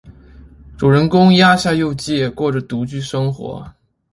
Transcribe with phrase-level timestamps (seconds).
[0.79, 3.71] 主人公鸭下佑介过着独居生活。